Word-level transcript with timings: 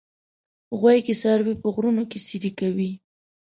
غویی 0.79 1.01
کې 1.05 1.13
څاروي 1.21 1.55
په 1.61 1.67
غرونو 1.73 2.03
کې 2.11 2.19
څرې 2.27 2.51
کوي. 2.59 2.91